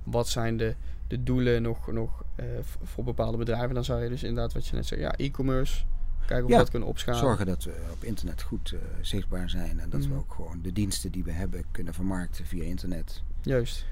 [0.03, 0.75] wat zijn de,
[1.07, 2.45] de doelen nog, nog eh,
[2.83, 3.73] voor bepaalde bedrijven?
[3.73, 5.83] Dan zou je dus inderdaad wat je net zei, ja, e-commerce,
[6.31, 7.19] kijken of we Ja, dat kunnen opschalen.
[7.19, 9.79] Zorgen dat we op internet goed eh, zichtbaar zijn.
[9.79, 10.17] En dat we Mhm.
[10.17, 13.23] ook gewoon de diensten die we hebben kunnen vermarkten via internet.
[13.41, 13.85] Juist.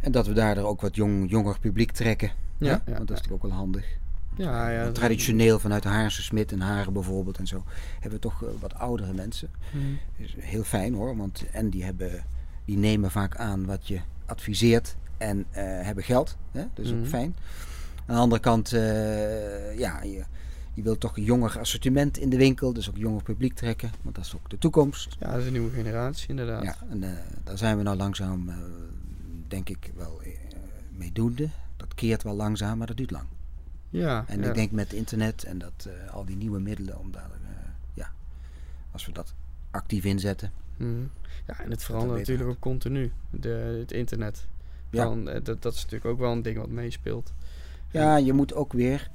[0.00, 2.30] En dat we daardoor ook wat jong, jonger publiek trekken.
[2.58, 3.02] Ja, ja, Want dat is ja.
[3.14, 3.86] natuurlijk ook wel handig.
[4.36, 4.82] Ja, ja.
[4.82, 8.74] Want traditioneel vanuit Haarse Smit en Haren bijvoorbeeld en zo hebben we toch eh, wat
[8.74, 9.48] oudere mensen.
[9.72, 9.84] Mhm.
[10.16, 12.24] is heel fijn hoor, want en die, hebben,
[12.64, 16.36] die nemen vaak aan wat je adviseert en eh, hebben geld.
[16.52, 16.64] Hè?
[16.74, 17.00] Dat is Mhm.
[17.00, 17.36] ook fijn.
[18.06, 20.24] Aan de andere kant, eh, ja, je,
[20.76, 24.14] je wilt toch een jonger assortiment in de winkel, dus ook jonger publiek trekken, want
[24.14, 25.16] dat is ook de toekomst.
[25.18, 26.64] Ja, dat is een nieuwe generatie inderdaad.
[26.64, 27.10] Ja, en eh,
[27.44, 28.56] daar zijn we nou langzaam, eh,
[29.48, 30.28] denk ik, wel eh,
[30.96, 31.48] mee doende.
[31.76, 33.24] Dat keert wel langzaam, maar dat duurt lang.
[33.90, 34.48] Ja, En ja.
[34.48, 37.30] ik denk met internet en dat, al die nieuwe middelen, om daar,
[37.94, 38.12] ja,
[38.90, 39.34] als we dat
[39.70, 40.52] actief inzetten.
[40.76, 40.90] Mhm.
[41.46, 44.46] Ja, en het verandert natuurlijk ook continu, de, het internet.
[44.90, 45.04] Ja.
[45.04, 47.32] Dan, dat, dat is natuurlijk ook wel een ding wat meespeelt.
[47.90, 49.10] Ja, je moet ook weer,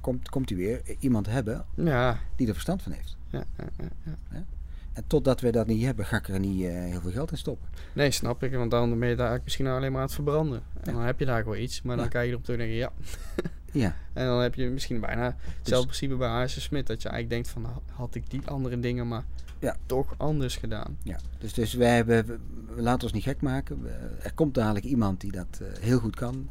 [0.00, 3.16] komt, komt hij weer, iemand hebben Ja, die er verstand van heeft.
[3.30, 3.88] ja, ja, ja,
[4.32, 4.44] ja.
[4.92, 7.36] En totdat we dat niet hebben, ga ik er niet eh, heel veel geld in
[7.38, 7.68] stoppen.
[7.92, 8.52] Nee, snap ik.
[8.54, 10.62] Want dan ben je daar misschien alleen maar aan het verbranden.
[10.82, 12.78] En dan heb je daar wel iets, maar dan kijk je erop terug en denk
[12.78, 12.92] je ja.
[13.72, 16.62] Ja, En dan heb je misschien bijna Dus- hetzelfde principe bij H.S.
[16.62, 16.86] Smit.
[16.86, 19.24] Dat je eigenlijk denkt van, nou, had ik die andere dingen maar
[19.58, 19.76] Ja.
[19.86, 20.96] toch anders gedaan.
[21.02, 21.18] ja.
[21.38, 22.38] Dus, dus wij hebben, we,
[22.82, 23.80] laten ons niet gek maken.
[24.22, 26.48] Er komt dadelijk iemand die dat eh, heel goed kan.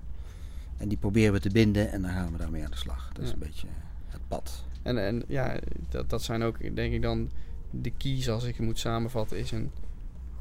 [0.78, 3.10] En die proberen we te binden en dan gaan we daarmee aan de slag.
[3.14, 3.68] Dat is een beetje
[4.08, 4.66] het pad.
[4.82, 5.60] En, en ja,
[5.90, 7.32] dat, dat zijn ook denk ik dan
[7.72, 9.38] de keys als ik het moet samenvatten.
[9.38, 9.72] Is een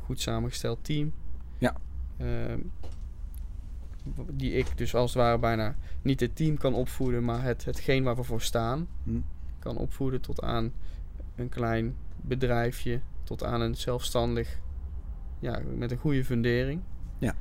[0.05, 1.13] goed samengesteld team.
[1.59, 1.77] Ja.
[2.17, 2.59] Ehm,
[4.33, 8.05] die ik dus als het ware bijna niet het team kan opvoeden, maar het, hetgeen
[8.05, 9.21] waar we voor staan, Hm.
[9.59, 10.73] kan opvoeden tot aan
[11.35, 14.61] een klein bedrijfje, tot aan een zelfstandig,
[15.39, 16.81] ja, met een goede fundering.
[17.19, 17.35] Ja.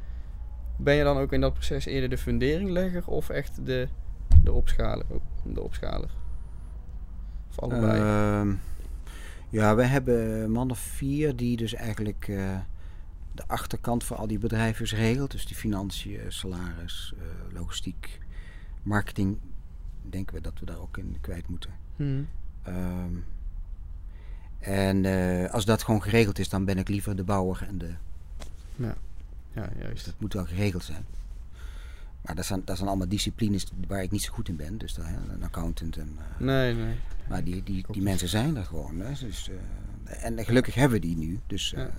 [0.77, 3.87] Ben je dan ook in dat proces eerder de funderinglegger of echt de,
[4.43, 5.05] de opschaler?
[5.43, 6.09] De opschaler?
[7.49, 8.01] Of allebei?
[8.01, 8.55] Ehm,
[9.49, 12.59] ja, we hebben een man of vier die dus eigenlijk eh,
[13.31, 15.31] de achterkant voor al die bedrijven regelt.
[15.31, 18.19] Dus die financiën, salaris, eh, logistiek,
[18.83, 19.37] marketing.
[20.09, 21.71] Denken we dat we daar ook in kwijt moeten.
[21.95, 22.23] Mhm.
[22.63, 23.15] Ehm,
[24.59, 27.93] en eh, als dat gewoon geregeld is, dan ben ik liever de bouwer en de.
[28.75, 28.95] Ja,
[29.55, 30.05] Dus juist.
[30.05, 31.05] dat moet wel geregeld zijn.
[32.21, 34.77] Maar dat zijn, dat zijn allemaal disciplines waar ik niet zo goed in ben.
[34.77, 36.17] Dus hè, een accountant en.
[36.17, 36.95] eh, Nee, nee.
[37.29, 38.99] Maar die, die, die mensen zijn er gewoon.
[38.99, 39.25] Hè?
[39.25, 41.39] Dus, eh, en gelukkig hebben we die nu.
[41.47, 41.89] Dus, eh, Ja.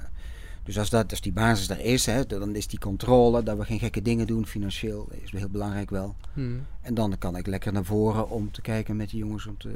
[0.63, 3.65] dus als, dat, als die basis er is, hè, dan is die controle, dat we
[3.65, 6.17] geen gekke dingen doen financieel, is heel belangrijk wel.
[6.33, 6.57] Mhm.
[6.81, 9.75] En dan kan ik lekker naar voren om te kijken met die jongens om te,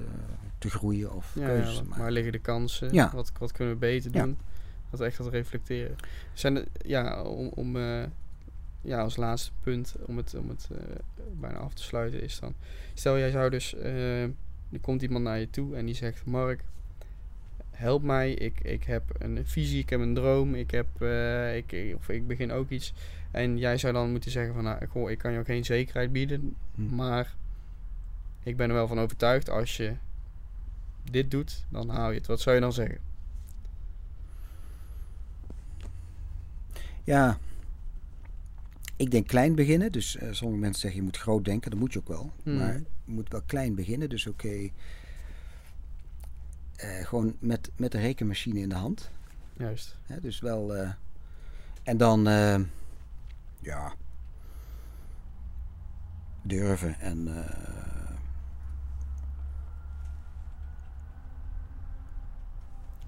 [0.58, 2.12] te groeien of Ja, keuzes ja, te waar maken.
[2.12, 2.92] liggen de kansen?
[2.92, 3.10] Ja.
[3.14, 4.22] Wat, wat kunnen we beter Ja.
[4.24, 4.38] doen?
[4.90, 5.96] Dat echt dat reflecteren.
[6.32, 8.02] Zijn er, ja, om, om eh,
[8.80, 10.78] ja, als laatste punt om het, om het eh,
[11.40, 12.54] bijna af te sluiten is dan.
[12.94, 16.64] Stel jij zou dus, eh, er komt iemand naar je toe en die zegt, Mark,
[17.70, 21.94] help mij, ik, ik heb een visie, ik heb een droom, ik heb, eh, ik,
[21.96, 22.92] of ik begin ook iets.
[23.30, 26.12] En jij zou dan moeten zeggen van, nou, goh, ik kan je ook geen zekerheid
[26.12, 26.94] bieden, Hm.
[26.94, 27.34] maar
[28.42, 29.94] ik ben er wel van overtuigd, als je
[31.10, 32.26] dit doet, dan haal je het.
[32.26, 33.09] Wat zou je dan zeggen?
[37.04, 37.38] Ja,
[38.96, 39.92] ik denk klein beginnen.
[39.92, 42.32] Dus eh, sommige mensen zeggen je moet groot denken, dat moet je ook wel.
[42.42, 42.56] Hmm.
[42.56, 44.08] Maar je moet wel klein beginnen.
[44.08, 44.68] Dus oké,
[46.76, 49.10] eh, gewoon met, met de rekenmachine in de hand.
[49.56, 49.96] Juist.
[50.02, 50.74] Hè, dus wel.
[50.76, 50.90] eh,
[51.82, 52.24] en dan.
[53.60, 53.94] ja.
[56.42, 57.28] Durven en.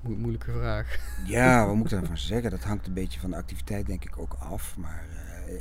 [0.02, 0.98] Mo- moeilijke vraag.
[1.26, 2.50] ja, wat moet ik daarvan zeggen?
[2.50, 4.76] Dat hangt een beetje van de activiteit, denk ik, ook af.
[4.76, 5.04] Maar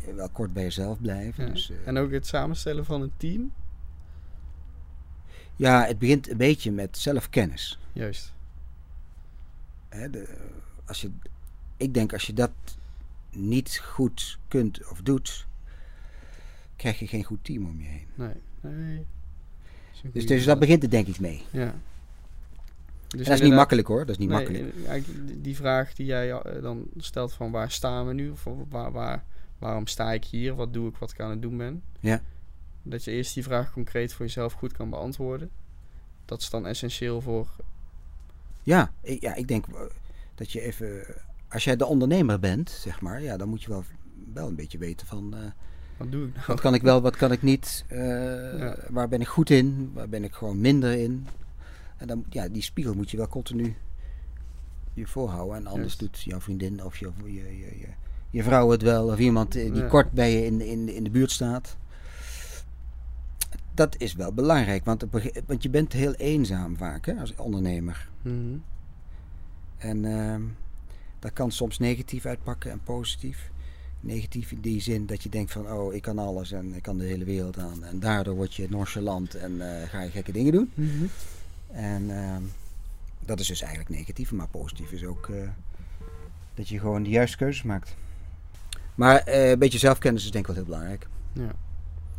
[0.05, 1.45] eh, wel kort bij jezelf blijven.
[1.45, 1.51] Ja.
[1.51, 3.51] Dus, eh, En ook het samenstellen van een team.
[5.55, 7.79] ja, het begint een beetje met zelfkennis.
[7.93, 8.33] Juist.
[9.89, 10.37] Hè, de,
[10.85, 11.11] als je,
[11.77, 12.51] ik denk als je dat
[13.29, 15.45] niet goed kunt of doet,
[16.75, 18.07] krijg je geen goed team om je heen.
[18.15, 18.33] Nee.
[18.61, 19.05] nee.
[20.11, 21.43] Dus, dus dat begint er denk ik mee.
[21.51, 21.73] Ja.
[23.11, 24.75] Dus En dat is niet makkelijk hoor, dat is niet nee, makkelijk.
[24.75, 28.29] eh, eigenlijk die- vraag die jij eh, dan stelt van waar staan we nu?
[28.29, 29.23] Of waar, waar,
[29.59, 30.55] waarom sta ik hier?
[30.55, 31.81] Wat doe ik wat ik aan het doen ben?
[31.99, 32.21] Ja.
[32.83, 35.49] Dat je eerst die vraag concreet voor jezelf goed kan beantwoorden.
[36.25, 37.47] Dat is dan essentieel voor...
[38.63, 39.73] Ja, ik, ja, ik denk eh,
[40.35, 41.03] dat je even,
[41.49, 43.83] als jij de ondernemer bent, zeg maar, ja, dan moet je wel,
[44.33, 45.35] wel een beetje weten van,
[45.97, 46.45] Wat doe ik nou?
[46.47, 48.75] wat kan ik wel, wat kan ik niet, Ja.
[48.89, 51.27] waar ben ik goed in, waar ben ik gewoon minder in.
[52.01, 53.75] En dan, ja, die spiegel moet je wel continu
[54.93, 55.55] je voorhouden.
[55.57, 57.87] En anders doet jouw vriendin of je, je, je, je,
[58.29, 59.87] je vrouw het wel, of iemand die Ja.
[59.87, 61.77] kort bij je in, de- in, in de buurt staat.
[63.73, 65.05] Dat is wel belangrijk, want,
[65.45, 68.09] want je bent heel eenzaam vaak hè, als ondernemer.
[68.21, 68.57] Mhm.
[69.77, 70.41] En ehm,
[71.19, 73.51] dat kan soms negatief uitpakken en positief.
[73.99, 76.97] Negatief in die zin dat je denkt van, oh, ik kan alles en ik kan
[76.97, 77.83] de hele wereld aan.
[77.83, 80.71] En daardoor word je nonchalant en eh, ga je gekke dingen doen.
[80.73, 81.05] Mhm.
[81.71, 82.41] En ehm,
[83.19, 84.31] dat is dus eigenlijk negatief.
[84.31, 85.35] Maar positief is ook eh,
[86.53, 87.95] dat je gewoon de juiste keuzes maakt.
[88.95, 91.07] Maar eh, een beetje zelfkennis is denk ik wel heel belangrijk.
[91.33, 91.41] Ja.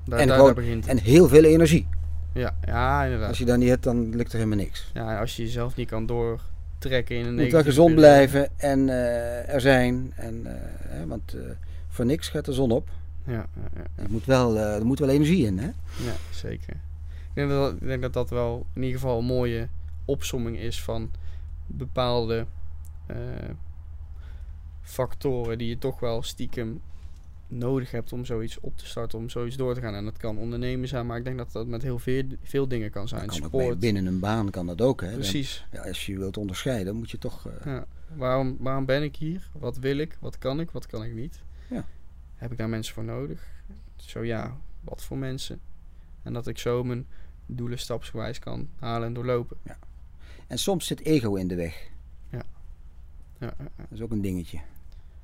[0.05, 0.99] Daar, En daar, gewoon- daar begint het.
[0.99, 1.87] En heel veel energie.
[2.35, 3.29] Ja, ja, inderdaad.
[3.29, 4.91] Als je dat niet hebt, dan lukt er helemaal niks.
[4.95, 8.15] Ja, als je jezelf niet kan doortrekken in een Je moet wel gezond periode.
[8.29, 10.13] blijven en eh, er zijn.
[10.17, 10.43] En,
[10.89, 11.37] hè, want
[11.89, 12.89] voor niks gaat de zon op.
[13.27, 14.03] Ja, ja, ja.
[14.03, 15.67] Er moet wel, er moet wel energie in, hè?
[16.05, 16.77] Ja, zeker.
[17.35, 19.69] Ik denk dat, ik denk dat dat wel in ieder geval een mooie
[20.05, 21.11] opsomming is van
[21.67, 22.47] bepaalde
[23.07, 23.17] eh,
[24.83, 26.81] factoren die je toch wel stiekem
[27.49, 29.95] nodig hebt om zoiets op te starten, om zoiets door te gaan.
[29.95, 32.91] En dat kan ondernemen zijn, maar ik denk dat dat met heel veel, veel dingen
[32.91, 33.27] kan zijn.
[33.27, 35.07] Kan Sport, binnen een baan kan dat ook, hè?
[35.11, 35.67] Dan- precies.
[35.73, 37.47] ja, als je wilt onderscheiden, moet je toch...
[37.49, 37.87] eh, Ja.
[38.17, 39.49] Waarom, waarom ben ik hier?
[39.53, 40.17] Wat wil ik?
[40.21, 40.71] Wat kan ik?
[40.71, 41.43] Wat kan ik niet?
[41.71, 41.85] Ja.
[42.35, 43.51] Heb ik daar mensen voor nodig?
[43.97, 45.61] Zo ja, wat voor mensen?
[46.23, 47.07] En dat ik zo mijn
[47.47, 49.57] doelen stapsgewijs kan halen en doorlopen.
[50.47, 51.91] En soms zit ego in de weg.
[52.31, 52.43] Ja,
[53.39, 54.61] ja, ja, Dat is ook een dingetje.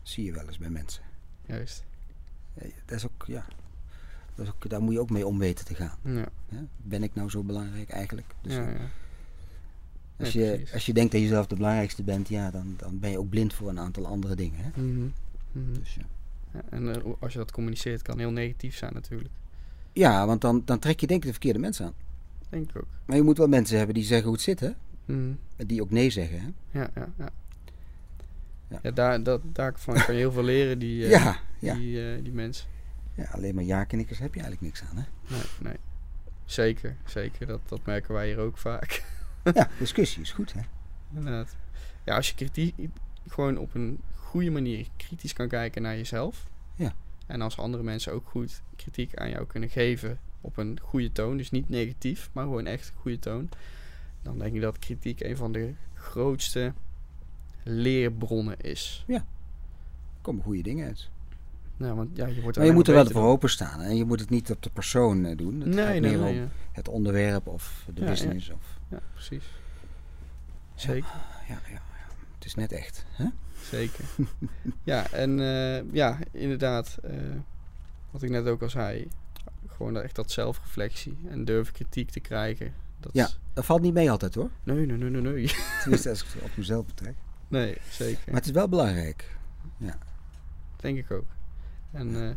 [0.02, 1.02] zie je wel eens bij mensen.
[1.46, 1.84] juist.
[2.84, 3.44] Dat is ook, ja...
[4.34, 5.98] Dat is ook, daar moet je ook mee om weten te gaan.
[6.02, 6.26] Ja?
[6.76, 8.26] Ben ik nou zo belangrijk eigenlijk?
[8.40, 8.76] Dus ja, ja.
[10.18, 10.72] als, Ja, je, precies.
[10.72, 13.28] als je denkt dat je zelf de belangrijkste bent, ja, dan, dan ben je ook
[13.28, 14.58] blind voor een aantal andere dingen.
[14.60, 14.82] Hè?
[14.82, 15.08] Mhm,
[15.52, 15.72] mhm.
[15.72, 16.02] Dus, ja.
[16.52, 19.30] Ja, en eh, als je dat communiceert, kan heel negatief zijn natuurlijk.
[19.92, 21.94] Ja, want dan, dan trek je denk ik de verkeerde mensen aan.
[22.48, 22.86] Denk ik ook.
[23.04, 24.70] Maar je moet wel mensen hebben die zeggen hoe het zit, hè?
[25.06, 26.78] En Die ook nee zeggen, hè?
[26.78, 27.30] Ja, ja, ja.
[28.68, 28.78] Ja.
[28.82, 31.74] Ja, daar, dat, daarvan kan je heel veel leren, die, eh, ja, ja.
[31.74, 32.68] die, eh, die mensen.
[33.14, 35.34] ja, alleen maar ja-knikkers heb je eigenlijk niks aan, hè?
[35.34, 35.76] Nee, nee.
[36.44, 37.46] Zeker, zeker.
[37.46, 39.02] Dat, dat merken wij hier ook vaak.
[39.54, 40.60] Ja, discussie is goed, hè?
[41.14, 41.56] Inderdaad.
[42.04, 42.74] Ja, als je kritiek
[43.28, 46.48] gewoon op een goede manier kritisch kan kijken naar jezelf.
[46.74, 46.94] Ja.
[47.26, 51.36] En als andere mensen ook goed kritiek aan jou kunnen geven op een goede toon.
[51.36, 53.48] Dus niet negatief, maar gewoon echt een goede toon.
[54.22, 56.72] Dan denk ik dat kritiek een van de grootste
[57.62, 59.04] leerbronnen is.
[59.08, 59.24] Er
[60.20, 61.10] komen goede dingen uit.
[61.76, 63.80] Nou, want ja, je wordt Maar je moet er wel voor openstaan.
[63.80, 65.60] En je moet het niet op de persoon eh, doen.
[65.60, 66.34] Het Nee, gaat nee, meer nee.
[66.34, 68.50] Ja, het onderwerp of de Ja, business.
[68.50, 69.44] Of, ja precies.
[70.74, 71.10] Zeker.
[71.48, 71.80] ja, ja, ja.
[72.34, 73.04] Het is net echt.
[73.10, 73.26] Hè?
[73.62, 74.04] Zeker.
[74.92, 77.12] ja, en eh, ja, inderdaad, eh,
[78.10, 79.08] wat ik net ook al zei,
[79.66, 82.74] gewoon echt dat zelfreflectie en durven kritiek te krijgen.
[83.00, 83.28] Dat Ja.
[83.52, 84.50] Dat valt niet mee altijd hoor.
[84.62, 85.50] nee, nee, nee, nee, nee.
[85.80, 87.14] Tenminste, als ik het op mezelf betrek.
[87.48, 88.22] nee, zeker.
[88.26, 89.36] Maar het is wel belangrijk.
[90.76, 91.26] Denk ik ook.
[91.90, 92.34] En eh,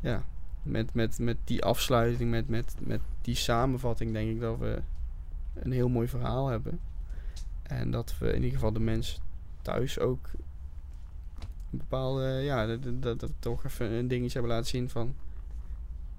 [0.00, 0.24] ja,
[0.62, 4.82] met, met, met die afsluiting, met, met, met die samenvatting, denk ik dat we
[5.54, 6.80] een heel mooi verhaal hebben.
[7.62, 9.22] En dat we in ieder geval de mensen
[9.62, 10.30] thuis ook
[11.70, 15.14] een bepaalde, ja, dat, dat, dat, dat toch even een dingetje hebben laten zien van,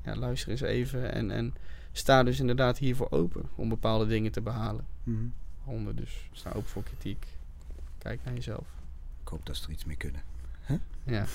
[0.04, 1.54] ja, luister eens even en, en
[1.92, 4.86] sta dus inderdaad hiervoor open om bepaalde dingen te behalen.
[5.04, 5.26] Mhm.
[5.64, 7.28] Honden dus, sta open voor kritiek.
[7.98, 8.68] Kijk naar jezelf.
[9.22, 10.22] Ik hoop dat ze er iets mee kunnen.
[11.04, 11.26] Ja.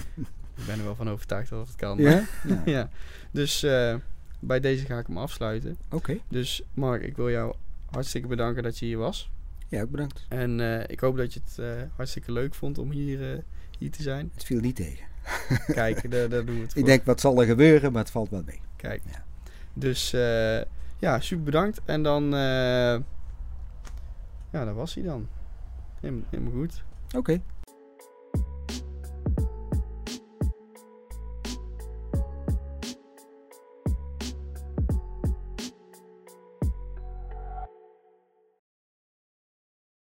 [0.56, 1.98] ik ben er wel van overtuigd dat het kan.
[1.98, 2.24] Ja?
[2.48, 2.62] ja.
[2.64, 2.90] ja.
[3.30, 3.96] Dus eh,
[4.38, 5.76] bij deze ga ik hem afsluiten.
[5.90, 6.18] Oké.
[6.28, 7.54] Dus Mark, ik wil jou
[7.90, 9.30] hartstikke bedanken dat je hier was.
[9.72, 10.24] Ja, ook bedankt.
[10.28, 13.38] En eh, ik hoop dat je het eh, hartstikke leuk vond om hier, eh,
[13.78, 14.30] hier te zijn.
[14.34, 15.04] Het viel niet tegen.
[15.66, 16.80] Kijk, daar, daar doen we het voor.
[16.80, 17.92] Ik denk, wat zal er gebeuren?
[17.92, 18.60] Maar het valt wel mee.
[18.76, 19.02] Kijk.
[19.10, 19.24] Ja.
[19.72, 20.60] Dus eh,
[20.98, 21.80] ja, super bedankt.
[21.84, 22.98] En dan, eh,
[24.50, 25.28] ja, dat was hij dan.
[26.00, 26.82] Helemaal, helemaal goed.
[27.16, 27.40] Oké.